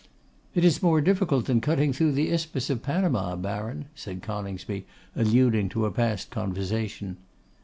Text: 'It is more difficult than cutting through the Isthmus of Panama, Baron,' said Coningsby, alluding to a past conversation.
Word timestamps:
'It 0.55 0.65
is 0.65 0.81
more 0.81 0.99
difficult 0.99 1.45
than 1.45 1.61
cutting 1.61 1.93
through 1.93 2.11
the 2.11 2.31
Isthmus 2.31 2.71
of 2.71 2.81
Panama, 2.81 3.35
Baron,' 3.35 3.85
said 3.93 4.23
Coningsby, 4.23 4.83
alluding 5.15 5.69
to 5.69 5.85
a 5.85 5.91
past 5.91 6.31
conversation. 6.31 7.17